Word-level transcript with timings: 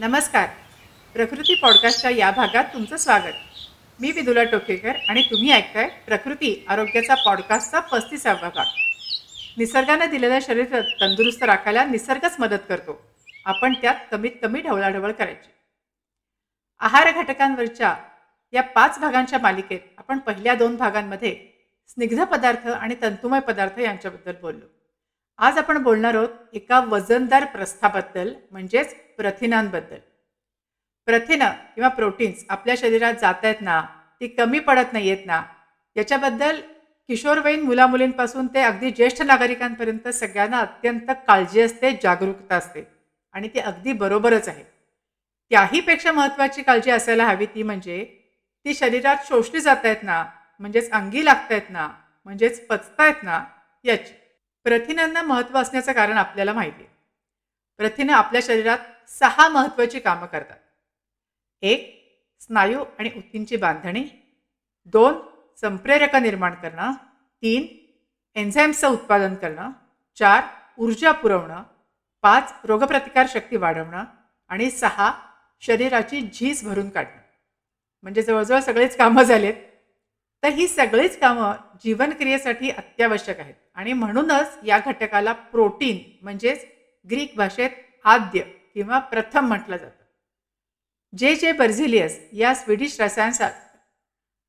नमस्कार. 0.00 0.46
प्रकृती 1.14 1.54
पॉडकास्टच्या 1.54 2.10
या 2.10 2.30
भागात 2.30 2.64
तुमचं 2.64 2.96
स्वागत. 2.96 3.32
मी 4.00 4.12
विदुला 4.12 4.44
टोकेकर 4.44 4.92
आणि 5.08 5.22
तुम्ही 5.22 5.52
ऐकताय 5.52 5.88
प्रकृती 6.06 6.64
आरोग्याचा 6.68 7.14
पॉडकास्टचा 7.14 7.80
पस्तीसावा 7.80 8.48
भाग. 8.48 8.64
निसर्गानं 9.58 10.10
दिलेलं 10.10 10.38
शरीर 10.42 10.80
तंदुरुस्त 11.00 11.42
राखायला 11.42 11.84
निसर्गच 11.84 12.36
मदत 12.38 12.64
करतो. 12.68 13.00
आपण 13.44 13.72
त्यात 13.72 13.94
कमीत 14.10 14.30
कमी 14.42 14.60
ढवळाढवळ 14.60 15.12
करायची. 15.12 15.50
आहार 16.80 17.10
घटकांवरच्या 17.10 17.96
या 18.52 18.62
पाच 18.62 18.98
भागांच्या 18.98 19.38
मालिकेत 19.38 19.80
आपण 19.98 20.18
पहिल्या 20.18 20.54
दोन 20.54 20.76
भागांमध्ये 20.76 21.36
स्निग्ध 21.88 22.24
पदार्थ 22.24 22.68
आणि 22.68 22.94
तंतुमय 23.02 23.40
पदार्थ 23.40 23.78
यांच्याबद्दल 23.78 24.34
बोललो. 24.40 24.79
आज 25.40 25.58
आपण 25.58 25.78
बोलणार 25.82 26.14
आहोत 26.14 26.28
एका 26.52 26.78
वजनदार 26.88 27.44
प्रस्थाबद्दल 27.44 28.32
म्हणजेच 28.50 28.94
प्रथिनांबद्दल. 29.16 29.98
प्रथिनं 31.08 31.50
किंवा 31.74 31.88
प्रोटीन्स 31.88 32.44
आपल्या 32.48 32.74
शरीरात 32.78 33.14
जात 33.20 33.44
आहेत 33.44 33.60
ना 33.60 33.80
ती 34.20 34.26
कमी 34.28 34.58
पडत 34.58 34.92
नाही 34.92 35.10
आहेत 35.10 35.26
ना 35.26 35.42
याच्याबद्दल 35.96 36.60
किशोरवयीन 37.08 37.62
मुलामुलींपासून 37.62 38.46
ते 38.46 38.62
अगदी 38.62 38.90
ज्येष्ठ 38.90 39.22
नागरिकांपर्यंत 39.22 40.08
सगळ्यांना 40.08 40.58
अत्यंत 40.58 41.10
काळजी 41.26 41.60
असते 41.60 41.92
जागरूकता 42.02 42.56
असते 42.56 42.84
आणि 43.34 43.48
ती 43.48 43.58
अगदी 43.60 43.92
बरोबरच 43.92 44.48
आहे. 44.48 44.64
त्याहीपेक्षा 45.50 46.12
महत्त्वाची 46.12 46.62
काळजी 46.62 46.90
असायला 46.90 47.26
हवी 47.26 47.46
ती 47.46 47.62
म्हणजे 47.62 48.04
ती 48.66 48.74
शरीरात 48.74 49.26
शोषली 49.28 49.60
जात 49.60 49.84
आहेत 49.84 50.02
ना 50.02 50.24
म्हणजेच 50.60 50.90
अंगी 50.90 51.24
लागतायत 51.24 51.70
ना 51.70 51.88
म्हणजेच 52.26 52.66
पचतायत 52.66 53.22
ना 53.22 53.44
याची. 53.84 54.14
प्रथिनांना 54.64 55.22
महत्त्व 55.22 55.58
असण्याचं 55.58 55.92
कारण 55.92 56.18
आपल्याला 56.18 56.52
माहिती 56.52 56.82
आहे. 56.82 56.96
प्रथिनं 57.76 58.12
आपल्या 58.12 58.40
शरीरात 58.44 58.78
सहा 59.08 59.48
महत्त्वाची 59.48 60.00
कामं 60.00 60.26
करतात. 60.26 60.56
एक 61.62 62.00
स्नायू 62.40 62.84
आणि 62.98 63.10
ऊतींची 63.16 63.56
बांधणी. 63.56 64.04
दोन 64.84 65.14
संप्रेरक 65.60 66.16
निर्माण 66.16 66.54
करणं. 66.54 66.92
तीन 67.42 67.66
एन्झाईम्सचं 68.38 68.88
उत्पादन 68.88 69.34
करणं. 69.34 69.70
चार 70.16 70.44
ऊर्जा 70.78 71.12
पुरवणं. 71.12 71.62
पाच 72.22 72.54
रोगप्रतिकार 72.64 73.26
शक्ती 73.28 73.56
वाढवणं. 73.56 74.04
आणि 74.48 74.70
सहा 74.70 75.12
शरीराची 75.60 76.20
झीज 76.20 76.64
भरून 76.64 76.90
काढणं. 76.90 77.20
म्हणजे 78.02 78.22
जवळजवळ 78.22 78.60
सगळेच 78.60 78.96
कामं 78.96 79.22
झालेत. 79.22 79.54
तर 80.42 80.48
ही 80.48 80.68
सगळीच 80.68 81.20
कामं 81.20 81.52
जीवनक्रियेसाठी 81.84 82.70
अत्यावश्यक 82.70 83.40
आहेत. 83.40 83.54
आणि 83.80 83.92
म्हणूनच 83.92 84.58
या 84.66 84.78
घटकाला 84.86 85.32
प्रोटीन 85.32 85.98
म्हणजेच 86.22 86.64
ग्रीक 87.10 87.32
भाषेत 87.36 87.70
आद्य 88.04 88.40
किंवा 88.74 88.98
प्रथम 88.98 89.46
म्हटलं 89.46 89.76
जातं. 89.76 90.04
जे 91.16 91.34
जे 91.34 91.52
बर्झिलियस 91.52 92.18
या 92.32 92.54
स्वीडिश 92.54 93.00
रसायन 93.00 93.32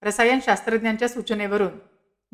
रसायनशास्त्रज्ञांच्या 0.04 1.08
सूचनेवरून 1.08 1.80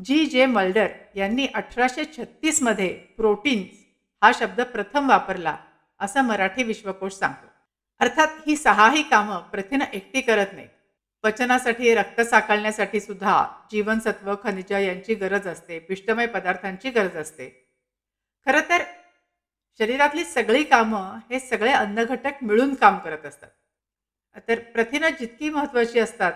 जी 0.06 0.26
जे 0.26 0.46
मल्डर 0.46 0.88
यांनी 1.16 1.48
अठराशे 1.56 2.06
छत्तीसमध्ये 2.18 2.90
प्रोटीन्स 3.18 3.78
हा 4.24 4.32
शब्द 4.36 4.62
प्रथम 4.62 5.10
वापरला 5.10 5.58
असं 6.00 6.22
मराठी 6.22 6.64
विश्वकोश 6.64 7.14
सांगतो. 7.14 7.48
अर्थात 8.00 8.28
ही 8.48 8.56
सहाही 8.56 9.04
कामं 9.04 9.40
प्रथिनं 9.42 9.86
एकटी 9.94 10.22
करत 10.22 10.54
नाहीत. 10.54 10.70
पचनासाठी 11.28 11.96
रक्त 11.96 12.22
साकळण्यासाठी 12.22 13.00
सुद्धा 13.00 13.48
जीवनसत्व 13.72 14.36
खनिज 14.44 14.72
यांची 14.72 15.16
गरज 15.16 15.48
असते. 15.48 15.80
पिष्टमय 15.80 16.26
पदार्थांची 16.26 16.90
गरज 16.90 17.16
असते. 17.18 17.50
खरं 18.46 18.60
तर 18.70 18.84
शरीरातली 19.80 20.24
सगळी 20.24 20.64
कामं 20.64 21.18
हे 21.30 21.40
सगळे 21.40 21.72
अन्नघटक 21.72 22.44
मिळून 22.44 22.74
काम 22.74 22.98
करत 22.98 23.26
असतात. 23.26 23.50
तर 24.48 24.60
प्रथिनं 24.60 25.10
जितकी 25.10 25.50
महत्त्वाची 25.50 26.00
असतात 26.00 26.34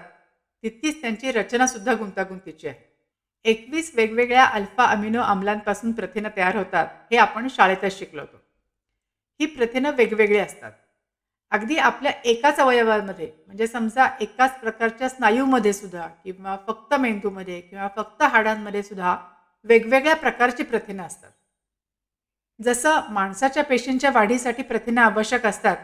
तितकीच 0.63 1.01
त्यांची 1.01 1.31
रचना 1.31 1.67
सुद्धा 1.67 1.93
गुंतागुंतीची 1.93 2.67
आहे. 2.67 2.97
एकवीस 3.43 3.91
वेगवेगळ्या 3.95 4.45
अल्फा 4.45 4.85
अमिनो 4.85 5.21
आम्लांपासून 5.21 5.91
प्रथिनं 5.91 6.29
तयार 6.37 6.55
होतात 6.55 6.87
हे 7.11 7.17
आपण 7.17 7.47
शाळेतच 7.49 7.99
शिकलो 7.99 8.21
होतो. 8.21 8.41
ही 9.39 9.45
प्रथिनं 9.45 9.91
वेगवेगळी 9.91 10.37
असतात. 10.37 10.71
अगदी 11.51 11.77
आपल्या 11.77 12.11
एकाच 12.25 12.59
अवयवामध्ये 12.59 13.31
म्हणजे 13.45 13.67
समजा 13.67 14.07
एकाच 14.21 14.59
प्रकारच्या 14.59 15.09
स्नायूमध्ये 15.09 15.73
सुद्धा 15.73 16.07
किंवा 16.07 16.57
फक्त 16.67 16.93
मेंदूमध्ये 16.93 17.61
किंवा 17.61 17.87
फक्त 17.95 18.23
हाडांमध्ये 18.23 18.83
सुद्धा 18.83 19.17
वेगवेगळ्या 19.63 20.15
प्रकारची 20.15 20.63
प्रथिनं 20.63 21.03
असतात. 21.03 21.31
जसं 22.61 23.01
माणसाच्या 23.09 23.63
पेशींच्या 23.63 24.11
वाढीसाठी 24.11 24.63
प्रथिनं 24.63 25.01
आवश्यक 25.01 25.45
असतात 25.45 25.77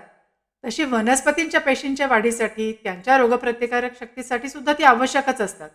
तशी 0.64 0.84
वनस्पतींच्या 0.84 1.62
पेशींच्या 1.62 2.08
वाढीसाठी 2.08 2.72
त्यांच्या 2.84 3.18
रोगप्रतिकारक 3.18 4.00
शक्तीसाठी 4.00 4.50
सुद्धा 4.50 4.74
ती 4.74 4.84
आवश्यकच 4.84 5.42
असतात. 5.42 5.70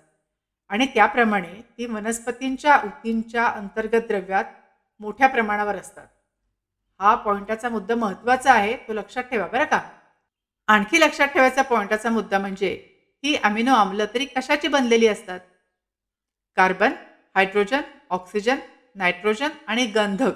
आणि 0.69 0.86
त्याप्रमाणे 0.86 1.60
ती 1.78 1.86
वनस्पतींच्या 1.86 2.81
ऊतींच्या 2.84 3.47
अंतर्गत 3.47 4.06
द्रव्यात 4.08 4.44
मोठ्या 5.00 5.28
प्रमाणावर 5.28 5.76
असतात. 5.76 6.06
हा 7.00 7.14
पॉइंटाचा 7.14 7.69
मुद्दा 7.69 7.94
महत्त्वाचा 7.94 8.53
आहे 8.53 8.76
तो 8.76 8.92
लक्षात 8.92 9.22
ठेवा 9.22 9.47
बरं 9.47 9.64
का. 9.64 9.80
आणखी 10.66 11.00
लक्षात 11.00 11.28
ठेवायचा 11.28 11.62
पॉइंटाचा 11.62 12.10
मुद्दा 12.10 12.38
म्हणजे 12.38 12.88
ही 13.25 13.36
अमिनो 13.36 13.75
आम्ल 13.75 14.04
तरी 14.14 14.25
कशाची 14.25 14.69
बनलेली 14.69 15.06
असतात? 15.06 15.41
कार्बन 16.56 16.92
हायड्रोजन 17.34 17.81
ऑक्सिजन 18.10 18.56
नायट्रोजन 18.94 19.48
आणि 19.66 19.86
गंधक 19.86 20.32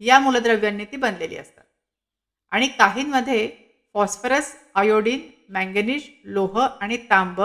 या 0.00 0.18
मूलद्रव्यांनी 0.18 0.84
ती 0.84 0.96
बनलेली 0.96 1.36
असतात. 1.36 1.64
आणि 2.50 2.68
काहींमध्ये 2.68 3.50
फॉस्फरस 3.94 4.56
आयोडीन 4.74 5.30
मँगनीज 5.48 6.08
लोह 6.24 6.66
आणि 6.80 6.96
तांब 6.96 7.40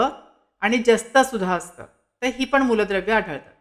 आणि 0.60 0.78
जस्त 0.78 1.18
सुद्धा 1.18 1.54
असतं. 1.54 1.84
तर 2.22 2.26
ही 2.26 2.44
पण 2.44 2.62
मूलद्रव्य 2.62 3.12
आढळतात. 3.12 3.54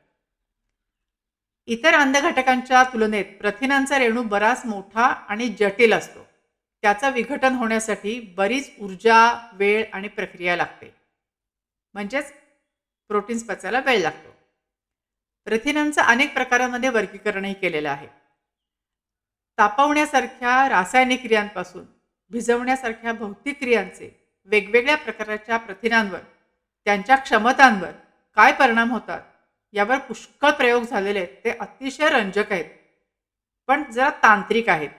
इतर 1.70 1.94
अंधघटकांच्या 1.94 2.84
तुलनेत 2.84 3.26
प्रथिनांचा 3.40 4.00
रेणू 4.00 4.24
बराच 4.24 4.62
मोठा 4.66 5.02
आणि 5.02 5.48
जटिल 5.48 5.94
असतो. 5.94 6.28
त्याचं 6.82 7.12
विघटन 7.12 7.54
होण्यासाठी 7.54 8.20
बरीच 8.20 8.72
ऊर्जा 8.80 9.50
वेळ 9.54 9.84
आणि 9.94 10.08
प्रक्रिया 10.08 10.56
लागते. 10.56 10.94
म्हणजेच 11.94 12.34
प्रोटीन्स 13.08 13.44
पचायला 13.44 13.80
वेळ 13.80 14.02
लागतो. 14.02 14.36
प्रथिनांचं 15.46 16.02
अनेक 16.02 16.34
प्रकारांमध्ये 16.34 16.90
वर्गीकरणही 16.90 17.54
केलेलं 17.54 17.90
आहे. 17.90 18.08
तापवण्यासारख्या 19.58 20.70
रासायनिक 20.70 21.22
क्रियांपासून 21.22 21.86
भिजवण्यासारख्या 22.30 23.14
भौतिक 23.14 23.60
क्रियांचे 23.60 24.36
वेगवेगळ्या 24.44 24.98
प्रकारच्या 24.98 25.58
प्रथिनांवर 25.58 26.20
त्यांच्या 26.86 27.16
क्षमतांवर 27.16 27.92
काय 28.36 28.52
परिणाम 28.52 28.92
होतात? 28.92 29.22
यावर 29.74 29.98
पुष्कळ 29.98 30.52
प्रयोग 30.52 30.84
झालेले 30.84 31.20
आहेत. 31.20 31.36
ते 31.46 31.50
अतिशय 31.50 32.10
रंजक 32.10 32.52
आहेत. 32.52 32.66
पण 33.68 33.84
जरा 33.92 34.10
तांत्रिक 34.10 34.70
आहेत. 34.70 34.90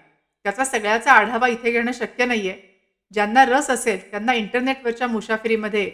त्याचा 0.44 0.64
सगळ्याचा 0.64 1.12
आढावा 1.12 1.48
इथे 1.48 1.70
घेणं 1.70 1.92
शक्य 1.92 2.24
नाही 2.24 2.48
आहे 2.50 2.60
ज्यांना 3.12 3.44
रस 3.44 3.70
असेल 3.70 4.10
त्यांना 4.10 4.34
इंटरनेटवरच्या 4.34 5.06
मुसाफिरीमध्ये 5.06 5.90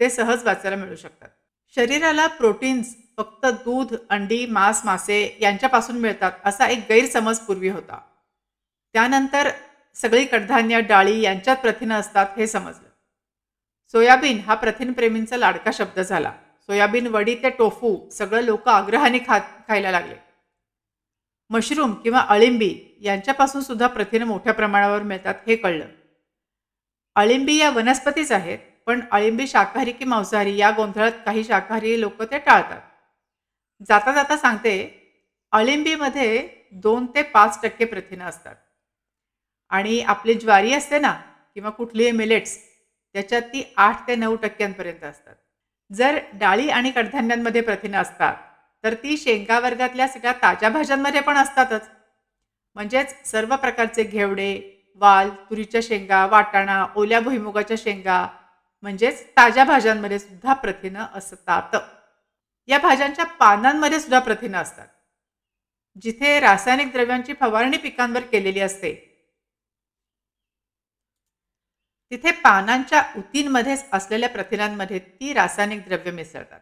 ते 0.00 0.10
सहज 0.10 0.44
वाचायला 0.44 0.76
मिळू 0.76 0.96
शकतात. 0.96 1.28
शरीराला 1.74 2.26
प्रोटीन्स 2.26 2.94
फक्त 3.16 3.46
दूध 3.46 3.94
अंडी 4.10 4.46
मांस 4.46 4.80
मासे 4.84 5.36
यांच्यापासून 5.40 5.96
मिळतात 5.96 6.32
असा 6.44 6.66
एक 6.66 6.78
गैरसमज 6.88 7.38
पूर्वी 7.38 7.68
होता. 7.68 7.98
त्यानंतर 8.92 9.50
सगळी 9.94 10.24
कडधान्य 10.24 10.80
डाळी 10.80 11.20
यांच्यात 11.20 11.56
प्रथिनं 11.56 11.94
असतात 11.94 12.26
हे 12.36 12.46
समजलं. 12.46 12.88
सोयाबीन 13.92 14.38
हा 14.38 14.54
प्रथिनप्रेमींचा 14.54 15.36
लाडका 15.36 15.70
शब्द 15.74 16.00
झाला. 16.00 16.32
सोयाबीन 16.68 17.06
वडी 17.06 17.34
ते 17.34 17.50
टोफू 17.50 17.88
सगळं 18.10 18.42
लोक 18.42 18.68
आग्रहाने 18.68 19.18
खात 19.18 19.40
खायला 19.68 19.90
लागले. 19.90 20.14
मशरूम 21.50 21.92
किंवा 21.94 22.20
अळिंबी 22.28 22.98
यांच्यापासून 23.00 23.62
सुद्धा 23.62 23.86
प्रथिनं 23.86 24.26
मोठ्या 24.26 24.52
प्रमाणावर 24.52 25.02
मिळतात 25.02 25.34
हे 25.46 25.56
कळलं. 25.56 25.86
अळिंबी 27.16 27.56
या 27.56 27.70
वनस्पतीच 27.70 28.32
आहेत 28.32 28.58
पण 28.86 29.00
अळिंबी 29.10 29.46
शाकाहारी 29.46 29.92
की 29.92 30.04
मांसाहारी 30.04 30.56
या 30.56 30.70
गोंधळात 30.70 31.12
काही 31.26 31.44
शाकाहारी 31.44 32.00
लोक 32.00 32.22
ते 32.22 32.38
टाळतात. 32.38 32.80
जाता 33.88 34.12
जाता 34.12 34.36
सांगते 34.36 34.74
अळिंबीमध्ये 35.52 36.48
दोन 36.72 37.06
ते 37.06 37.22
पाच 37.22 37.58
टक्के 37.62 37.84
प्रथिनं 37.84 38.24
असतात. 38.24 38.54
आणि 39.70 40.00
आपली 40.00 40.34
ज्वारी 40.34 40.74
असते 40.74 40.98
ना 40.98 41.12
किंवा 41.54 41.70
कुठलीही 41.70 42.10
मिलेट्स 42.10 42.58
त्याच्यात 43.14 43.42
ती 43.42 43.62
आठ 43.76 44.06
ते 44.08 44.14
नऊ 44.14 44.36
टक्क्यांपर्यंत 44.36 45.04
असतात. 45.04 45.34
जर 45.94 46.18
डाळी 46.32 46.68
आणि 46.68 46.90
कडधान्यांमध्ये 46.90 47.60
प्रथिनं 47.60 47.98
असतात 47.98 48.34
तर 48.84 48.94
ती 48.94 49.16
शेंगा 49.16 49.58
वर्गातल्या 49.58 50.08
सगळ्या 50.08 50.32
ताज्या 50.32 50.68
भाज्यांमध्ये 50.68 51.20
पण 51.20 51.36
असतातच. 51.36 51.88
म्हणजेच 52.74 53.30
सर्व 53.30 53.56
प्रकारचे 53.56 54.04
घेवडे 54.04 54.70
वाल 54.94 55.30
तुरीच्या 55.30 55.80
शेंगा 55.82 56.26
वाटाणा 56.26 56.86
ओल्या 56.96 57.20
भुईमुगाच्या 57.20 57.76
शेंगा 57.80 58.28
म्हणजेच 58.82 59.26
ताज्या 59.26 59.64
भाज्यांमध्ये 59.64 60.18
सुद्धा 60.18 60.52
प्रथिनं 60.52 61.04
असतात. 61.14 61.76
या 62.66 62.78
भाज्यांच्या 62.78 63.24
पानांमध्ये 63.24 64.00
सुद्धा 64.00 64.18
प्रथिनं 64.18 64.58
असतात. 64.58 64.86
जिथे 66.02 66.40
रासायनिक 66.40 66.92
द्रव्यांची 66.92 67.34
फवारणी 67.40 67.76
पिकांवर 67.76 68.20
केलेली 68.20 68.60
असते 68.60 69.13
तिथे 72.10 72.30
पानांच्या 72.30 73.02
उतींमध्येच 73.16 73.84
असलेल्या 73.92 74.28
प्रथिनांमध्ये 74.28 74.98
ती 74.98 75.32
रासायनिक 75.32 75.84
द्रव्य 75.84 76.10
मिसळतात 76.10 76.60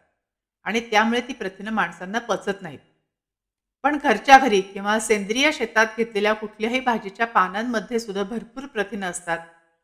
आणि 0.65 0.79
त्यामुळे 0.79 1.21
ती 1.21 1.33
प्रथिनं 1.33 1.71
माणसांना 1.71 2.19
पचत 2.19 2.61
नाहीत. 2.61 2.79
पण 3.83 3.97
घरच्या 4.03 4.37
घरी 4.37 4.61
किंवा 4.61 4.99
सेंद्रिय 4.99 5.51
शेतात 5.51 5.85
घेतलेल्या 5.97 6.33
कुठल्याही 6.33 6.79
भाजीच्या 6.79 7.25
पानांमध्ये 7.27 7.99
सुद्धा 7.99 8.23
भरपूर 8.23 8.65
प्रथिनं 8.65 9.09
असतात 9.09 9.39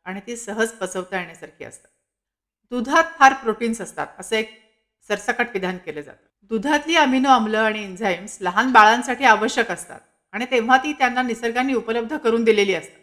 आणि 0.06 0.20
ती 0.26 0.36
सहज 0.36 0.70
पचवता 0.70 1.18
येण्यासारखी 1.18 1.64
असतात. 1.64 1.88
दुधात 2.72 3.04
फार 3.18 3.32
प्रोटीन्स 3.32 3.80
असतात 3.80 4.06
असं 4.18 4.36
एक 4.36 4.58
सरसकट 5.08 5.46
विधान 5.54 5.76
केलं 5.76 6.00
जातं. 6.00 6.26
दुधातली 6.50 6.96
अमिनो 6.96 7.28
आम्ल 7.28 7.54
आणि 7.54 7.82
एन्झाईम्स 7.84 8.38
लहान 8.40 8.72
बाळांसाठी 8.72 9.24
आवश्यक 9.24 9.70
असतात 9.70 10.00
आणि 10.32 10.46
तेव्हा 10.50 10.76
ती 10.76 10.92
त्यांना 10.92 11.22
निसर्गाने 11.22 11.74
उपलब्ध 11.74 12.16
करून 12.16 12.44
दिलेली 12.44 12.74
असतात. 12.74 12.99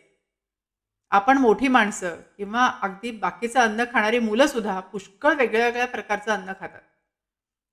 आपण 1.11 1.37
मोठी 1.37 1.67
माणसं 1.67 2.15
किंवा 2.37 2.71
अगदी 2.81 3.11
बाकीचं 3.11 3.59
अन्न 3.59 3.83
खाणारी 3.83 4.19
मुलं 4.19 4.47
सुद्धा 4.47 4.79
पुष्कळ 4.79 5.33
वेगळ्या 5.33 5.65
वेगळ्या 5.65 5.87
प्रकारचं 5.87 6.31
अन्न 6.31 6.53
खातात. 6.59 6.81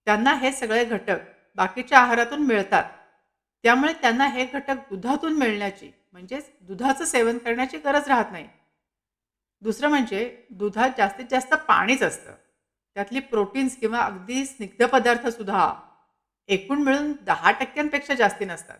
त्यांना 0.04 0.34
हे 0.34 0.52
सगळे 0.52 0.84
घटक 0.84 1.16
बाकीच्या 1.56 1.98
आहारातून 1.98 2.42
मिळतात. 2.42 2.84
त्यामुळे 3.62 3.92
त्यांना 3.92 4.26
हे 4.26 4.44
घटक 4.44 4.74
दुधातून 4.90 5.32
मिळण्याची 5.32 5.92
म्हणजेच 6.12 6.50
दुधाचं 6.60 7.04
सेवन 7.04 7.38
करण्याची 7.38 7.78
गरज 7.78 8.08
राहत 8.08 8.32
नाही. 8.32 8.48
दुसरं 9.60 9.88
म्हणजे 9.88 10.42
दुधात 10.50 10.90
जास्तीत 10.98 11.24
जास्त 11.30 11.54
पाणीच 11.54 12.02
असतं. 12.02 12.32
त्यातली 12.94 13.20
प्रोटीन्स 13.20 13.76
किंवा 13.76 14.00
अगदी 14.00 14.44
स्निग्ध 14.44 14.86
पदार्थसुद्धा 14.86 15.74
एकूण 16.48 16.78
मिळून 16.78 17.12
दहा 17.20 17.50
टक्क्यांपेक्षा 17.50 18.14
जास्ती 18.14 18.44
नसतात. 18.44 18.78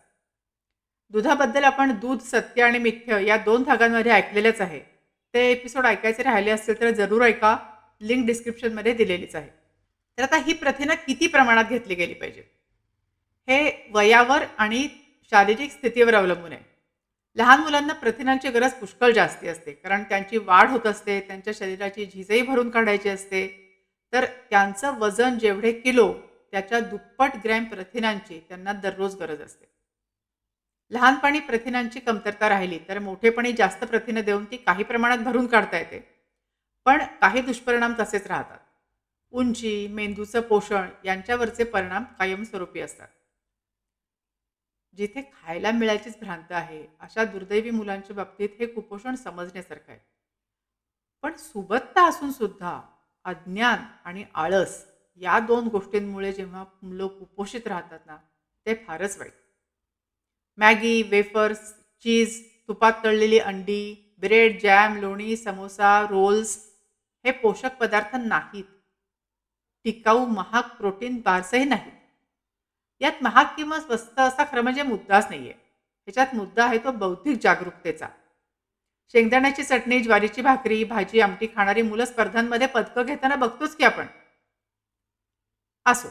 दुधाबद्दल 1.10 1.64
आपण 1.64 1.92
दूध 1.92 2.20
सत्य 2.20 2.62
आणि 2.62 2.78
मिथ्य 2.78 3.26
या 3.26 3.36
दोन 3.36 3.62
भागांमध्ये 3.62 4.12
ऐकलेलेच 4.12 4.60
आहे. 4.60 4.80
ते 5.34 5.52
एपिसोड 5.52 5.86
ऐकायचे 5.86 6.22
राहिले 6.22 6.50
असतील 6.50 6.80
तर 6.80 6.90
जरूर 6.90 7.22
ऐका. 7.22 7.56
लिंक 8.00 8.26
डिस्क्रिप्शनमध्ये 8.26 8.92
दिलेलीच 8.92 9.34
आहे. 9.36 9.48
तर 10.18 10.22
आता 10.22 10.36
ही 10.36 10.52
प्रथिनं 10.52 10.94
किती 10.94 11.26
प्रमाणात 11.26 11.64
घेतली 11.64 11.94
गेली 11.94 12.14
पाहिजे? 12.14 12.42
हे 13.48 13.88
वयावर 13.90 14.44
आणि 14.58 14.88
शारीरिक 15.30 15.70
स्थितीवर 15.72 16.14
अवलंबून 16.14 16.52
आहे. 16.52 16.62
लहान 17.36 17.60
मुलांना 17.60 17.92
प्रथिनांची 17.92 18.48
गरज 18.48 18.72
पुष्कळ 18.72 19.10
जास्ती 19.10 19.48
असते. 19.48 19.72
कारण 19.72 20.02
त्यांची 20.02 20.38
वाढ 20.38 20.70
होत 20.70 20.86
असते 20.86 21.20
त्यांच्या 21.20 21.52
शरीराची 21.56 22.06
झिजही 22.06 22.42
भरून 22.42 22.70
काढायची 22.70 23.08
असते. 23.08 23.60
तर 24.12 24.24
त्यांचं 24.24 24.98
वजन 24.98 25.38
जेवढे 25.38 25.72
किलो 25.72 26.14
त्याच्या 26.50 26.80
दुप्पट 26.80 27.30
ग्रॅम 27.44 27.64
प्रथिनांची 27.64 28.44
त्यांना 28.48 28.72
दररोज 28.72 29.16
गरज 29.16 29.42
असते. 29.42 29.73
लहानपणी 30.90 31.40
प्रथिनांची 31.40 32.00
कमतरता 32.00 32.48
राहिली 32.48 32.78
तर 32.88 32.98
मोठेपणी 32.98 33.52
जास्त 33.52 33.84
प्रथिनं 33.84 34.20
देऊन 34.20 34.44
ती 34.44 34.56
काही 34.56 34.84
प्रमाणात 34.84 35.18
भरून 35.18 35.46
काढता 35.46 35.78
येते. 35.78 35.98
पण 36.84 37.04
काही 37.20 37.40
दुष्परिणाम 37.40 37.94
तसेच 38.00 38.26
राहतात. 38.26 38.58
उंची 39.32 39.86
मेंदूचं 39.88 40.40
पोषण 40.40 40.88
यांच्यावरचे 41.04 41.64
परिणाम 41.64 42.04
कायमस्वरूपी 42.04 42.80
असतात. 42.80 43.08
जिथे 44.96 45.22
खायला 45.22 45.70
मिळायचीच 45.70 46.18
भ्रांत 46.20 46.52
आहे 46.52 46.86
अशा 47.00 47.24
दुर्दैवी 47.24 47.70
मुलांच्या 47.70 48.16
बाबतीत 48.16 48.48
हे 48.60 48.66
कुपोषण 48.66 49.14
समजण्यासारखं 49.14 49.92
आहे. 49.92 50.00
पण 51.22 51.36
सुबत्ता 51.36 52.08
असून 52.08 52.32
सुद्धा 52.32 52.80
अज्ञान 53.24 53.78
आणि 54.04 54.24
आळस 54.34 54.84
या 55.16 55.38
दोन 55.38 55.68
गोष्टींमुळे 55.68 56.32
जेव्हा 56.32 56.64
मुलं 56.82 57.06
कुपोषित 57.06 57.66
राहतात 57.66 58.06
ना 58.06 58.16
ते 58.66 58.74
फारच 58.74 59.18
वाईट. 59.18 59.43
मॅगी 60.58 61.02
वेफर्स 61.02 61.72
चीज 62.04 62.40
तुपात 62.68 62.92
तळलेली 63.04 63.38
अंडी 63.38 64.14
ब्रेड 64.20 64.60
जॅम 64.60 64.96
लोणी 64.96 65.36
समोसा 65.36 66.00
रोल्स 66.10 66.56
हे 67.24 67.30
पोषक 67.30 67.76
पदार्थ 67.80 68.16
नाहीत. 68.16 68.64
टिकाऊ 69.84 70.26
महाग 70.26 70.62
प्रोटीन 70.62 71.20
बार्सही 71.24 71.64
नाहीत. 71.64 71.92
यात 73.00 73.22
महाग 73.22 73.44
किंवा 73.56 73.80
स्वस्त 73.80 74.18
असा 74.18 74.44
खरं 74.52 74.60
म्हणजे 74.60 74.82
मुद्दाच 74.82 75.26
नाही 75.30 75.40
आहे 75.40 75.52
ह्याच्यात 75.52 76.34
मुद्दा 76.34 76.64
आहे 76.64 76.78
तो 76.78 76.90
बौद्धिक 76.92 77.38
जागरूकतेचा. 77.42 78.08
शेंगदाण्याची 79.14 79.62
चटणी 79.62 80.00
ज्वारीची 80.00 80.42
भाकरी 80.42 80.84
भाजी 80.84 81.20
आमटी 81.20 81.46
खाणारी 81.46 81.82
मुलं 81.82 82.04
स्पर्धांमध्ये 82.04 82.66
पदकं 82.66 83.02
घेताना 83.02 83.36
बघतोच 83.36 83.76
की 83.76 83.84
आपण. 83.84 84.06
असो. 85.86 86.08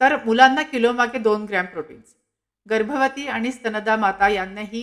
तर 0.00 0.24
मुलांना 0.24 0.62
किलोमागे 0.62 1.18
दोन 1.18 1.44
ग्रॅम 1.44 1.66
प्रोटीन्स. 1.66 2.14
गर्भवती 2.66 3.26
आणि 3.26 3.52
स्तनदा 3.52 3.96
माता 3.96 4.28
यांनाही 4.28 4.82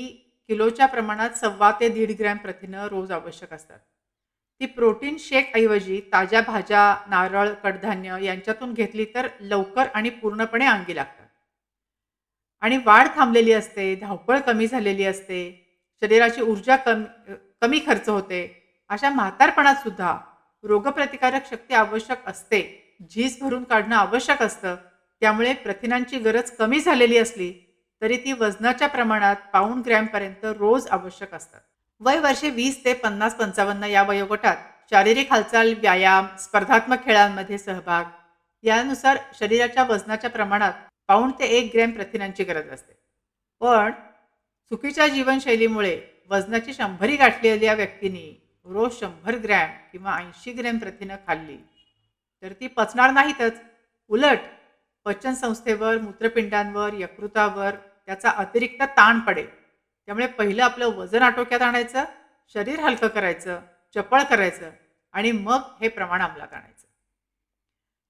किलोच्या 0.49 0.85
प्रमाणात 0.85 1.29
सव्वा 1.29 1.71
ते 1.79 1.89
दीड 1.89 2.11
ग्रॅम 2.19 2.37
प्रथिनं 2.37 2.87
रोज 2.87 3.11
आवश्यक 3.11 3.53
असतात. 3.53 3.79
ती 4.61 4.65
प्रोटीन 4.65 5.15
शेक 5.19 5.55
ऐवजी 5.55 5.99
ताज्या 6.13 6.41
भाज्या 6.41 6.95
नारळ 7.09 7.49
कडधान्य 7.53 8.17
यांच्यातून 8.21 8.73
घेतली 8.73 9.05
तर 9.15 9.27
लवकर 9.39 9.87
आणि 9.93 10.09
पूर्णपणे 10.09 10.65
अंगी 10.65 10.95
लागतात. 10.95 11.27
आणि 12.61 12.77
वाढ 12.85 13.07
थांबलेली 13.15 13.53
असते 13.53 13.93
धावपळ 13.95 14.39
कमी 14.39 14.67
झालेली 14.67 15.05
असते 15.05 15.39
शरीराची 16.01 16.41
ऊर्जा 16.41 16.75
कमी 16.75 17.35
कमी 17.61 17.79
खर्च 17.85 18.09
होते 18.09 18.41
अशा 18.89 19.09
म्हातारपणात 19.09 19.75
सुद्धा 19.75 20.17
रोगप्रतिकारक 20.63 21.49
शक्ती 21.49 21.73
आवश्यक 21.73 22.27
असते. 22.27 22.61
झीज 23.11 23.37
भरून 23.41 23.63
काढणं 23.63 23.95
आवश्यक 23.95 24.41
असतं. 24.41 24.75
त्यामुळे 25.21 25.53
प्रथिनांची 25.53 26.19
गरज 26.19 26.51
कमी 26.51 26.79
झालेली 26.79 27.17
असली 27.17 27.51
तरी 28.01 28.17
ती 28.17 28.31
वजनाच्या 28.31 28.87
प्रमाणात 28.87 29.35
पाऊण 29.53 29.81
ग्रॅमपर्यंत 29.81 30.45
रोज 30.45 30.87
आवश्यक 30.87 31.33
असतात. 31.33 31.59
वय 32.01 32.19
वर्षे 32.19 32.49
वीस 32.49 32.83
ते 32.85 32.93
पन्नास 32.93 33.35
पंचावन्न 33.35 33.83
या 33.83 34.03
वयोगटात 34.03 34.57
शारीरिक 34.89 35.31
हालचाल 35.31 35.73
व्यायाम 35.73 36.27
स्पर्धात्मक 36.39 37.03
खेळांमध्ये 37.05 37.57
सहभाग 37.57 38.05
यानुसार 38.63 39.17
शरीराच्या 39.39 39.83
वजनाच्या 39.83 40.29
प्रमाणात 40.29 40.73
पाऊण 41.07 41.31
ते 41.31 41.45
एक 41.57 41.71
ग्रॅम 41.73 41.91
प्रथिनांची 41.91 42.43
गरज 42.43 42.69
असते. 42.69 42.93
पण 43.61 43.91
चुकीच्या 44.71 45.07
जीवनशैलीमुळे 45.07 45.99
वजनाची 46.29 46.73
शंभरी 46.73 47.15
गाठलेल्या 47.15 47.73
व्यक्तींनी 47.73 48.29
रोज 48.65 48.99
शंभर 48.99 49.35
ग्रॅम 49.35 49.69
किंवा 49.91 50.17
ऐंशी 50.17 50.51
ग्रॅम 50.51 50.77
प्रथिनं 50.77 51.15
खाल्ली 51.27 51.57
तर 52.43 52.53
ती 52.53 52.67
पचणार 52.67 53.11
नाहीतच. 53.11 53.61
उलट 54.09 54.39
पचन 55.05 55.33
संस्थेवर 55.33 55.97
मूत्रपिंडांवर 55.97 56.93
यकृतावर 56.93 57.75
त्याचा 58.05 58.29
अतिरिक्त 58.29 58.83
ताण 58.83 59.19
पडेल. 59.19 59.49
त्यामुळे 60.05 60.27
पहिलं 60.27 60.63
आपलं 60.63 60.87
वजन 60.87 61.21
आटोक्यात 61.21 61.61
आणायचं 61.61 62.03
शरीर 62.53 62.79
हलकं 62.79 63.07
करायचं 63.07 63.59
चपळ 63.95 64.23
करायचं 64.23 64.71
आणि 65.11 65.31
मग 65.31 65.59
हे 65.81 65.87
प्रमाण 65.87 66.21
अंमलात 66.21 66.53
आणायचं. 66.53 66.87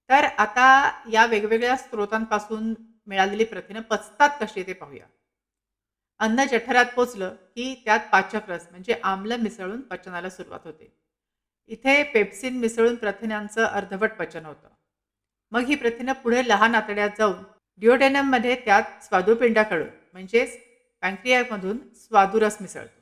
तर 0.09 0.23
आता 0.37 0.91
या 1.11 1.25
वेगवेगळ्या 1.25 1.75
स्रोतांपासून 1.75 2.73
मिळालेली 3.07 3.43
प्रथिनं 3.43 3.81
पचतात 3.81 4.29
कशी 4.41 4.63
ते 4.63 4.73
पाहूया. 4.73 5.05
अन्न 6.19 6.43
जठरात 6.43 6.85
पोचलं 6.95 7.35
की 7.55 7.81
त्यात 7.85 7.99
पाचक 8.11 8.49
रस 8.49 8.67
म्हणजे 8.71 8.95
आम्ल 9.03 9.35
मिसळून 9.35 9.81
पचनाला 9.81 10.29
सुरुवात 10.29 10.59
होते. 10.63 10.97
इथे 11.67 12.03
पेप्सिन 12.03 12.57
मिसळून 12.57 12.95
प्रथिनांचं 12.95 13.65
अर्धवट 13.65 14.11
पचन 14.11 14.45
होतं. 14.45 14.67
मग 15.51 15.59
ही 15.59 15.75
प्रथिनं 15.75 16.13
पुढे 16.13 16.47
लहान 16.47 16.75
आतड्यात 16.75 17.09
जाऊन 17.17 17.43
डिओडेनममध्ये 17.81 18.55
त्यात 18.55 18.83
स्वादुपिंडाकडून 19.03 19.87
म्हणजेच 20.13 20.57
पँक्रियामधून 21.03 21.77
स्वादुरस 21.95 22.57
मिसळतो. 22.61 22.99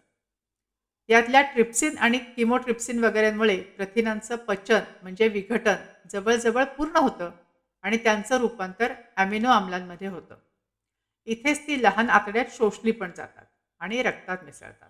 यातल्या 1.10 1.42
ट्रिप्सिन 1.42 1.98
आणि 1.98 2.18
किमोट्रिप्सिन 2.36 3.04
वगैरेमुळे 3.04 3.58
प्रथिनांचं 3.78 4.36
पचन 4.36 4.80
म्हणजे 5.02 5.28
विघटन 5.28 5.76
जवळजवळ 6.12 6.64
पूर्ण 6.64 6.98
होतं 6.98 7.32
आणि 7.84 7.98
त्यांचं 7.98 8.38
रूपांतर 8.38 8.94
ॲमिनो 9.18 9.50
आम्लांमध्ये 9.50 10.08
होतं. 10.08 10.36
इथेच 11.28 11.68
ती 11.68 11.82
लहान 11.84 12.10
आतड्यात 12.10 12.56
शोषली 12.58 12.92
पण 12.92 13.12
जातात 13.18 13.46
आणि 13.82 14.02
रक्तात 14.04 14.44
मिसळतात. 14.44 14.90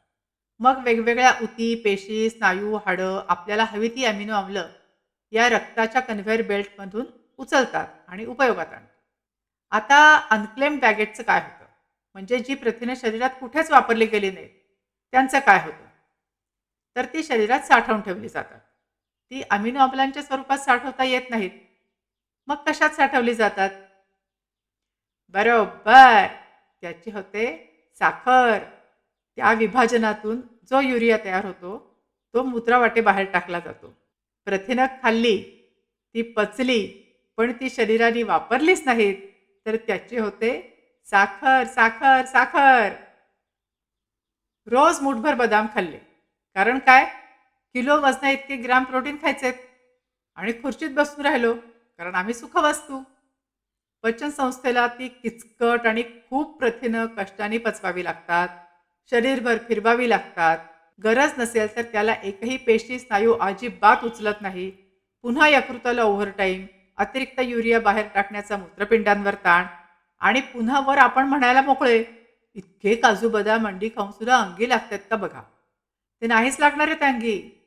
मग 0.60 0.84
वेगवेगळ्या 0.86 1.34
उती 1.42 1.74
पेशी 1.76 2.30
स्नायू 2.30 2.76
हाडं 2.76 3.22
आपल्याला 3.28 3.64
हवी 3.64 3.90
ती 3.90 4.06
ॲमिनो 4.06 4.34
आम्ल 4.34 4.62
या 5.32 5.50
रक्ताच्या 5.50 6.02
कन्व्हेअर 6.02 6.42
बेल्टमधून 6.42 7.06
उचलतात 7.38 7.88
आणि 8.08 8.26
उपयोगात 8.26 8.66
आणतात. 8.66 8.88
आता 9.72 10.16
अनक्लेम 10.16 10.80
बॅगेटचं 10.80 11.24
काय 11.24 11.40
होतं? 11.40 11.66
म्हणजे 12.14 12.40
जी 12.40 12.56
प्रथिने 12.56 12.96
शरीरात 12.96 13.30
कुठेच 13.40 13.72
वापरली 13.72 14.06
गेली 14.06 14.32
नाहीत 14.32 14.50
त्यांचं 15.12 15.40
काय 15.40 15.60
होतं? 15.64 15.86
तर 16.96 17.06
ती 17.06 17.24
शरीरात 17.24 17.60
साठवून 17.60 18.02
ठेवली 18.02 18.30
जातात. 18.30 18.60
ती 19.32 19.42
अमिनो 19.42 19.80
अमलांच्या 19.80 20.24
स्वरूपात 20.24 20.58
साठवता 20.58 21.04
येत 21.04 21.30
नाहीत. 21.30 21.52
मग 22.48 22.56
कशात 22.56 22.90
साठवली 22.90 23.34
जातात? 23.34 23.70
बरोबर. 25.28 26.28
त्याची 26.82 27.12
होते 27.12 27.46
साखर. 28.00 28.60
त्या 29.36 29.54
विभाजनातून 29.54 30.42
जो 30.42 30.80
युरिया 30.80 31.18
तयार 31.18 31.46
होतो 31.46 31.78
तो 32.34 32.44
मूत्रावाटे 32.44 33.02
बाहेर 33.02 33.26
टाकला 33.26 33.60
जातो. 33.60 33.94
प्रथिनं 34.46 34.86
खाल्ली 35.04 35.38
ती 36.14 36.22
पचली 36.22 36.88
पण 37.38 37.52
ती 37.52 37.70
शरीराने 37.70 38.24
वापरलीच 38.24 38.82
नाहीत. 38.86 39.29
तर 39.70 39.76
त्याचे 39.78 40.20
होते 40.20 40.52
साखर 41.08 41.64
साखर 41.68 42.26
साखर. 42.26 42.94
रोज 44.68 45.00
मुठभर 45.02 45.34
बदाम 45.34 45.68
खाल्ले. 45.74 45.98
कारण 46.56 46.80
काय? 46.80 47.06
किलो 47.76 48.00
वजना 48.02 48.30
इतके 48.30 48.56
ग्राम 48.56 48.84
प्रोटीन 48.84 49.18
खायचे 49.22 49.52
आणि 50.38 50.52
खुर्चीत 50.62 50.90
बसून 50.90 51.26
राहिलो 51.26 51.54
कारण 51.54 52.16
आम्ही 52.16 52.34
सुखवस्तू. 52.34 53.02
पचन 54.04 54.30
संस्थेला 54.30 54.88
ती 54.88 55.08
किचकट 55.08 55.88
आणि 55.88 56.04
खूप 56.30 56.58
प्रथिनं 56.60 57.06
कष्टाने 57.18 57.58
पचवावी 57.58 58.04
लागतात. 58.04 58.48
शरीरभर 59.10 59.58
फिरवावी 59.68 60.10
लागतात. 60.10 60.58
गरज 61.04 61.32
नसेल 61.38 61.76
तर 61.76 61.82
त्याला 61.82 62.14
एकही 62.24 62.58
पेशी 62.58 63.00
स्नायू 63.00 63.34
अजिबात 63.42 64.04
उचलत 64.04 64.42
नाही. 64.42 64.70
पुन्हा 65.24 65.48
यकृताला 65.48 66.04
ओव्हरटाईम 66.04 66.66
अतिरिक्त 67.00 67.40
युरिया 67.40 67.80
बाहेर 67.80 68.06
टाकण्याचा 68.16 68.58
मूत्रपिंडांवर 68.58 69.36
ताण 69.36 69.66
आणि 70.20 70.42
पुन्हा 70.42 70.80
वर 70.80 70.98
आपण 70.98 71.24
म्हणायला 71.24 71.62
मोकळे 71.62 72.04
इतके 72.56 72.96
काजू 72.96 73.30
बदाम 73.30 73.68
अंडी 73.68 73.90
खाऊन 73.90 74.12
सुद्धा 74.12 74.38
अंगी 74.38 74.70
लागतात 74.70 75.00
का 75.10 75.16
बघा? 75.16 75.42
ते 76.22 76.28
नाहीच 76.28 76.60
लागणार 76.60 76.88
आहेत 76.88 77.04
अंगी 77.04 77.66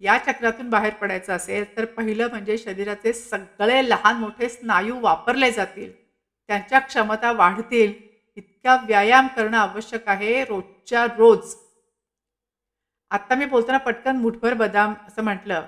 या 0.00 0.18
चक्रातून 0.18 0.70
बाहेर 0.70 0.94
पडायचं 0.94 1.32
असेल 1.32 1.76
तर 1.76 1.84
पहिलं 1.84 2.28
म्हणजे 2.28 2.58
शरीराचे 2.58 3.12
सगळे 3.12 3.88
लहान 3.88 4.16
मोठे 4.16 4.48
स्नायू 4.48 5.00
वापरले 5.00 5.50
जातील. 5.50 5.92
त्यांच्या 6.48 6.78
क्षमता 6.78 7.32
वाढतील. 7.32 7.92
इतका 8.36 8.76
व्यायाम 8.86 9.26
करणं 9.26 9.56
आवश्यक 9.56 10.08
आहे 10.08 10.44
रोजच्या 10.44 11.06
रोज. 11.16 11.54
आत्ता 13.10 13.34
मी 13.34 13.44
बोलताना 13.44 13.78
पटकन 13.78 14.16
मुठभर 14.16 14.54
बदाम 14.54 14.94
असं 15.08 15.22
म्हटलं. 15.22 15.66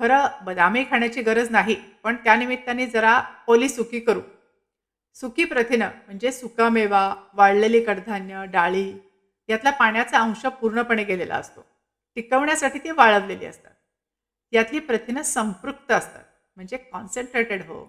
खरं 0.00 0.44
बदामी 0.44 0.84
खाण्याची 0.84 1.22
गरज 1.22 1.50
नाही 1.50 1.74
पण 2.02 2.16
त्यानिमित्ताने 2.16 2.86
जरा 2.86 3.20
ओली 3.48 3.68
सुकी 3.68 4.00
करू. 4.00 4.20
सुकी 5.14 5.44
प्रथिनं 5.44 5.88
म्हणजे 6.06 6.32
सुकामेवा 6.32 7.14
वाळलेली 7.34 7.80
कडधान्य 7.80 8.44
डाळी 8.46 8.92
यातला 9.48 9.70
पाण्याचा 9.70 10.18
अंश 10.18 10.46
पूर्णपणे 10.60 11.04
गेलेला 11.04 11.36
असतो. 11.36 11.60
टिकवण्यासाठी 12.16 12.78
ती 12.78 12.90
वाळवलेली 12.90 13.46
असतात. 13.46 13.70
यातली 14.52 14.78
प्रथिनं 14.78 15.22
संपृक्त 15.22 15.92
असतात 15.92 16.24
म्हणजे 16.56 16.76
कॉन्सन्ट्रेटेड 16.76 17.62
हो. 17.62 17.84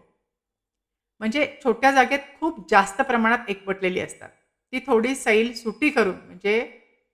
म्हणजे 1.19 1.59
छोट्या 1.63 1.91
जागेत 1.91 2.19
खूप 2.39 2.71
जास्त 2.71 3.01
प्रमाणात 3.01 3.49
एकवटलेली 3.49 3.99
असतात. 3.99 4.29
ती 4.73 4.79
थोडी 4.87 5.15
सैल 5.15 5.53
सुटी 5.53 5.89
करून 5.89 6.15
म्हणजे 6.15 6.59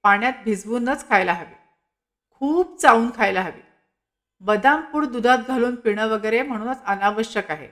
पाण्यात 0.03 0.33
भिजवूनच 0.43 1.09
खायला 1.09 1.33
हवी. 1.33 1.53
खूप 2.41 2.79
चावून 2.81 3.09
खायला 3.15 3.41
हवी. 3.41 3.61
बदाम 4.41 4.81
पूड 4.81 5.05
दुधात 5.05 5.37
घालून 5.47 5.75
पिणं 5.75 6.07
वगैरे 6.07 6.41
म्हणूनच 6.41 6.83
अनावश्यक 6.83 7.51
आहे. 7.51 7.67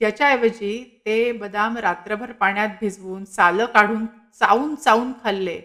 त्याच्याऐवजी 0.00 0.72
ते 1.06 1.32
बदाम 1.32 1.76
रात्रभर 1.78 2.32
पाण्यात 2.32 2.68
भिजवून 2.80 3.24
सालं 3.24 3.66
काढून 3.66 4.06
चावून 4.40 4.74
चावून 4.74 5.12
खाल्ले 5.24 5.60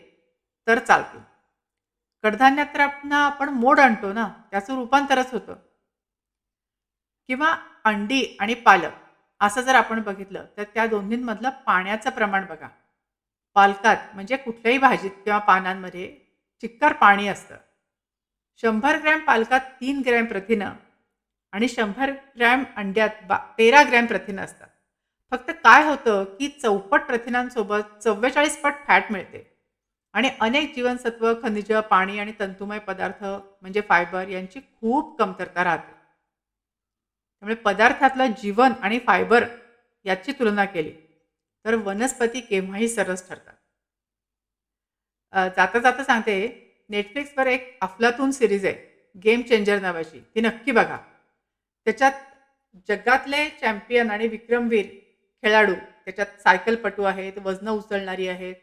तर 0.67 0.79
चालतील 0.79 1.21
कडधान्यात 2.23 2.65
तर 2.73 2.79
आपण 2.79 3.11
आपण 3.11 3.49
मोड 3.49 3.79
आणतो 3.79 4.13
ना 4.13 4.27
त्याचं 4.51 4.75
रूपांतरच 4.75 5.33
होतं. 5.33 5.55
किंवा 7.29 7.55
अंडी 7.83 8.23
आणि 8.39 8.53
पालक 8.53 8.93
असं 9.41 9.61
जर 9.61 9.75
आपण 9.75 10.01
बघितलं 10.01 10.45
तर 10.57 10.63
त्या 10.63 10.85
दोन्हींमधलं 10.87 11.49
पाण्याचं 11.65 12.09
प्रमाण 12.09 12.45
बघा. 12.45 12.67
पालकात 13.55 14.13
म्हणजे 14.13 14.37
कुठल्याही 14.37 14.77
भाजीत 14.77 15.11
किंवा 15.23 15.39
पानांमध्ये 15.39 16.07
चिक्कार 16.63 16.93
पाणी 16.93 17.27
असतं. 17.27 17.55
शंभर 18.63 18.97
ग्रॅम 19.01 19.19
पालकात 19.25 19.59
तीन 19.81 20.01
ग्रॅम 20.05 20.25
प्रथिनं 20.25 20.73
आणि 21.53 21.67
शंभर 21.67 22.11
ग्रॅम 22.37 22.63
अंड्यात 22.77 23.23
बा 23.27 23.37
तेरा 23.57 23.83
ग्रॅम 23.83 24.05
प्रथिनं 24.05 24.41
असतात. 24.41 24.67
फक्त 25.31 25.51
काय 25.63 25.83
होतं 25.83 26.23
की 26.39 26.47
चौपट 26.61 27.01
प्रथिनांसोबत 27.07 28.01
चव्वेचाळीस 28.03 28.57
पट 28.61 28.73
फॅट 28.87 29.11
मिळते. 29.11 29.43
आणि 30.13 30.29
अनेक 30.41 30.73
जीवनसत्व 30.75 31.33
खनिज 31.43 31.71
पाणी 31.89 32.19
आणि 32.19 32.31
तंतुमय 32.39 32.79
पदार्थ 32.79 33.23
म्हणजे 33.23 33.81
फायबर 33.89 34.29
यांची 34.29 34.59
खूप 34.59 35.17
कमतरता 35.19 35.63
राहते. 35.63 35.91
त्यामुळे 35.91 37.55
पदार्थातलं 37.55 38.31
जीवन 38.41 38.73
आणि 38.81 38.99
फायबर 39.07 39.45
याची 40.05 40.31
तुलना 40.39 40.65
केली 40.65 40.91
तर 41.65 41.75
वनस्पती 41.75 42.39
केव्हाही 42.41 42.87
सरस 42.87 43.27
ठरतात. 43.29 43.53
जाता 45.55 45.79
जाता 45.79 46.03
सांगते 46.03 46.35
नेटफ्लिक्सवर 46.89 47.48
एक 47.48 47.77
अफलातून 47.81 48.31
सिरीज 48.31 48.65
आहे 48.65 49.19
गेम 49.24 49.41
चेंजर 49.41 49.79
नावाची. 49.81 50.19
ती 50.36 50.41
नक्की 50.41 50.72
बघा. 50.72 50.98
त्याच्यात 51.86 52.12
जगातले 52.89 53.50
चॅम्पियन 53.62 54.10
आणि 54.12 54.27
विक्रमवीर 54.27 54.86
खेळाडू 55.43 55.74
त्याच्यात 56.05 56.41
सायकलपटू 56.41 57.03
आहेत 57.03 57.34
वजनं 57.38 57.72
उचलणारी 57.72 58.27
आहेत 58.27 58.55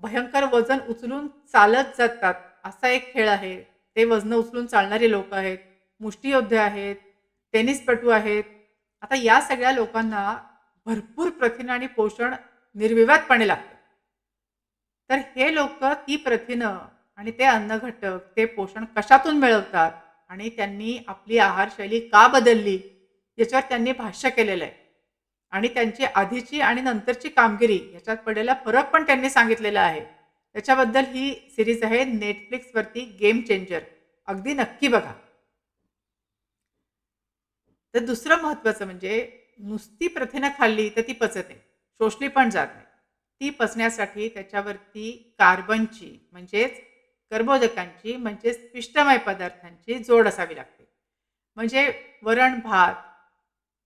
भयंकर 0.00 0.44
वजन 0.52 0.78
उचलून 0.88 1.26
चालत 1.52 1.96
जातात. 1.98 2.34
असा 2.64 2.88
एक 2.88 3.12
खेळ 3.12 3.28
आहे. 3.28 3.62
ते 3.96 4.04
वजनं 4.04 4.36
उचलून 4.36 4.66
चालणारे 4.66 5.10
लोक 5.10 5.34
आहेत. 5.34 5.58
मुष्टीयोद्धे 6.00 6.56
आहेत 6.56 6.96
टेनिसपटू 7.52 8.08
आहेत. 8.08 8.44
आता 9.02 9.16
या 9.16 9.40
सगळ्या 9.40 9.72
लोकांना 9.72 10.22
भरपूर 10.86 11.30
प्रथिनं 11.30 11.72
आणि 11.72 11.86
पोषण 11.86 12.34
निर्विवादपणे 12.74 13.46
लागतं. 13.48 13.74
तर 15.10 15.16
हे 15.36 15.54
लोक 15.54 15.84
ती 15.84 16.16
प्रथिनं 16.16 16.78
आणि 17.20 17.30
ते 17.30 17.44
अन्न 17.44 17.76
घटक 17.76 18.18
ते 18.36 18.44
पोषण 18.44 18.84
कशातून 18.96 19.38
मिळवतात 19.38 19.90
आणि 20.28 20.48
त्यांनी 20.48 20.96
आपली 21.06 21.38
आहारशैली 21.38 22.00
का 22.00 22.26
बदलली 22.28 22.78
याच्यावर 23.38 23.68
त्यांनी 23.68 23.92
भाष्य 23.92 24.30
केलेलं 24.30 24.64
आहे. 24.64 24.72
आणि 25.52 25.68
त्यांची 25.68 26.04
आधीची 26.04 26.60
आणि 26.60 26.80
नंतरची 26.80 27.28
कामगिरी 27.28 27.78
याच्यात 27.94 28.16
पडलेला 28.16 28.54
फरक 28.64 28.90
पण 28.90 29.02
त्यांनी 29.02 29.30
सांगितलेला 29.30 29.80
आहे. 29.80 30.00
त्याच्याबद्दल 30.54 31.04
ही 31.04 31.34
सिरीज 31.56 31.82
आहे 31.84 32.04
नेटफ्लिक्सवरती 32.04 33.04
गेम 33.20 33.40
चेंजर. 33.40 33.80
अगदी 34.28 34.54
नक्की 34.54 34.88
बघा. 34.88 35.12
तर 37.94 37.98
दुसरं 37.98 38.42
महत्त्वाचं 38.42 38.84
म्हणजे 38.84 39.26
नुसती 39.58 40.08
प्रथिनं 40.08 40.48
खाल्ली 40.58 40.88
तर 40.88 41.00
ती 41.00 41.12
पचते 41.12 41.54
शोषली 42.00 42.28
पण 42.28 42.50
जात 42.50 42.66
नाही. 42.66 42.86
ती 43.40 43.50
पचण्यासाठी 43.50 44.28
त्याच्यावरती 44.28 45.34
कार्बनची 45.38 46.28
म्हणजेच 46.32 46.80
कर्बोदकांची 47.30 48.16
म्हणजेच 48.16 48.72
पिष्टमय 48.72 49.18
पदार्थांची 49.18 49.98
जोड 49.98 50.28
असावी 50.28 50.56
लागते. 50.56 50.88
म्हणजे 51.56 51.92
वरण 52.22 52.60
भात 52.60 52.94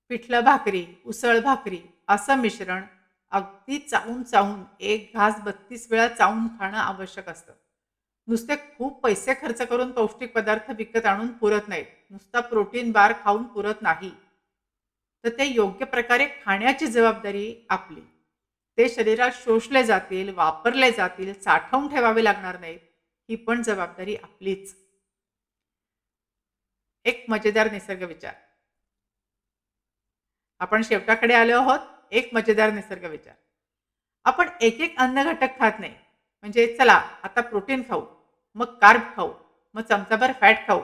पिठलं 0.08 0.40
भाकरी 0.40 0.86
उसळ 1.04 1.40
भाकरी 1.40 1.80
असं 2.08 2.34
मिश्रण 2.34 2.82
अगदी 3.30 3.78
चावून 3.78 4.22
चावून 4.22 4.64
एक 4.80 5.10
घास 5.14 5.40
बत्तीस 5.40 5.86
वेळा 5.90 6.08
चावून 6.08 6.46
खाणं 6.58 6.76
आवश्यक 6.76 7.28
असतं. 7.28 7.52
नुसते 8.28 8.56
खूप 8.56 9.00
पैसे 9.02 9.34
खर्च 9.34 9.62
करून 9.62 9.90
पौष्टिक 9.90 10.32
पदार्थ 10.32 10.70
विकत 10.70 11.06
आणून 11.06 11.28
पुरत 11.28 11.68
नाहीत. 11.68 11.84
नुसता 12.10 12.40
प्रोटीन 12.40 12.92
बार 12.92 13.12
खाऊन 13.24 13.42
पुरत 13.42 13.82
नाही. 13.82 14.10
तर 15.24 15.28
ते 15.28 15.44
योग्य 15.46 15.84
प्रकारे 15.84 16.26
खाण्याची 16.44 16.86
जबाबदारी 16.86 17.66
आपली. 17.68 18.00
ते 18.78 18.88
शरीरात 18.88 19.30
शोषले 19.34 19.84
जातील 19.84 20.34
वापरले 20.34 20.90
जातील 20.92 21.32
साठवून 21.42 21.88
ठेवावे 21.88 22.24
लागणार 22.24 22.60
नाहीत. 22.60 22.78
ही 23.28 23.36
पण 23.36 23.62
जबाबदारी 23.62 24.14
आपलीच. 24.16 24.74
एक 27.06 27.24
मजेदार 27.28 27.70
निसर्ग 27.70 28.02
विचार. 28.02 28.34
आपण 30.60 30.82
शेवटाकडे 30.82 31.34
आलो 31.34 31.56
आहोत 31.56 31.78
एक 32.12 32.28
मजेदार 32.34 32.70
निसर्ग 32.70 33.04
विचार. 33.04 33.34
आपण 34.24 34.48
एक 34.60 34.80
एक 34.80 34.98
अन्न 34.98 35.22
घटक 35.32 35.58
खात 35.58 35.78
नाही. 35.80 35.92
म्हणजे 36.44 36.66
चला 36.76 37.00
आता 37.22 37.40
प्रोटीन 37.40 37.82
खाऊ 37.88 38.04
मग 38.56 38.76
कार्ब 38.80 39.02
खाऊ 39.16 39.32
मग 39.74 39.82
चमचाभर 39.82 40.32
फॅट 40.40 40.66
खाऊ 40.66 40.82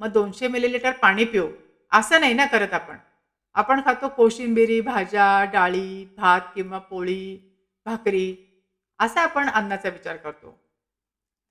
मग 0.00 0.12
दोनशे 0.12 0.48
मिलीलिटर 0.48 0.92
पाणी 1.02 1.24
पिऊ 1.24 1.48
असं 1.92 2.20
नाही 2.20 2.34
ना 2.34 2.46
करत 2.46 2.72
आपण. 2.74 2.96
आपण 3.54 3.80
खातो 3.84 4.08
कोशिंबिरी 4.08 4.80
भाज्या 4.80 5.26
डाळी 5.52 6.04
भात 6.16 6.40
किंवा 6.54 6.78
पोळी 6.78 7.36
भाकरी 7.86 8.26
असा 9.00 9.22
आपण 9.22 9.48
अन्नाचा 9.50 9.88
विचार 9.88 10.16
करतो. 10.16 10.61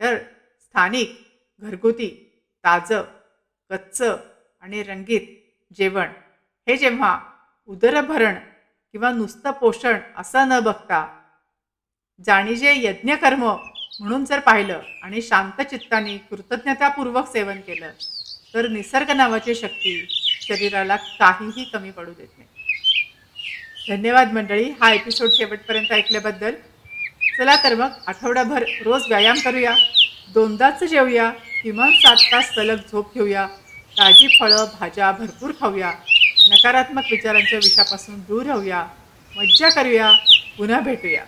तर 0.01 0.17
स्थानिक 0.59 1.09
घरगुती 1.61 2.07
ताजं 2.63 3.03
कच्चं 3.69 4.17
आणि 4.61 4.83
रंगीत 4.83 5.27
जेवण. 5.77 6.07
हे 6.67 6.77
जेव्हा 6.77 7.19
उदरभरण 7.67 8.35
किंवा 8.91 9.11
नुसतं 9.11 9.51
पोषण 9.51 9.97
असं 10.17 10.47
न 10.47 10.59
बघता 10.59 10.99
जाणीजे 12.25 12.73
यज्ञकर्म 12.75 13.43
म्हणून 13.99 14.25
जर 14.25 14.39
पाहिलं 14.39 14.81
आणि 15.03 15.21
शांत 15.21 15.61
चित्ताने 15.61 16.17
कृतज्ञतापूर्वक 16.17 17.27
सेवन 17.31 17.59
केलं 17.61 17.91
तर 18.53 18.67
निसर्ग 18.67 19.11
नावाची 19.11 19.55
शक्ती 19.55 20.05
शरीराला 20.41 20.95
काहीही 20.95 21.63
कमी 21.63 21.91
पडू 21.91 22.11
देत 22.11 22.37
नाही. 22.37 22.49
धन्यवाद 23.89 24.31
मंडळी. 24.33 24.69
हा 24.81 24.91
एपिसोड 24.93 25.29
शेवटपर्यंत 25.33 25.91
ऐकल्याबद्दल 25.91 26.55
चला 27.41 27.55
तर 27.55 27.75
मग 27.75 27.89
आठवडाभर 28.07 28.63
रोज 28.85 29.01
व्यायाम 29.07 29.39
करूया. 29.39 29.75
दोनदाच 30.33 30.83
जेवूया. 30.83 31.29
किमान 31.63 31.91
सात 31.91 32.15
तास 32.15 32.55
सलग 32.55 32.75
झोप 32.75 33.13
घेऊया. 33.13 33.47
ताजी 33.97 34.27
फळं 34.39 34.65
भाज्या 34.79 35.11
भरपूर 35.11 35.51
खाऊया. 35.51 35.91
नकारात्मक 36.49 37.03
विचारांच्या 37.11 37.57
विषापासून 37.57 38.19
दूर 38.19 38.45
राहूया. 38.45 38.85
मज्जा 39.37 39.69
करूया. 39.69 40.11
पुन्हा 40.57 40.79
भेटूया. 40.79 41.23